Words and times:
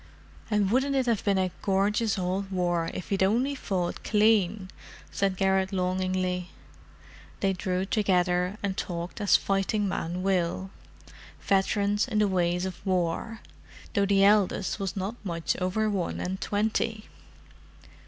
"And 0.49 0.71
wouldn't 0.71 0.95
it 0.95 1.05
have 1.05 1.23
been 1.23 1.37
a 1.37 1.51
gorgeous 1.61 2.17
old 2.17 2.49
war 2.51 2.89
if 2.91 3.09
he'd 3.09 3.21
only 3.21 3.53
fought 3.53 4.03
clean!" 4.03 4.71
said 5.11 5.37
Garrett 5.37 5.71
longingly. 5.71 6.49
They 7.39 7.53
drew 7.53 7.85
together 7.85 8.57
and 8.63 8.75
talked 8.75 9.21
as 9.21 9.35
fighting 9.37 9.87
men 9.87 10.23
will—veterans 10.23 12.07
in 12.07 12.17
the 12.17 12.27
ways 12.27 12.65
of 12.65 12.83
war, 12.83 13.41
though 13.93 14.07
the 14.07 14.23
eldest 14.23 14.79
was 14.79 14.95
not 14.95 15.23
much 15.23 15.55
over 15.57 15.87
one 15.87 16.19
and 16.19 16.41
twenty. 16.41 17.05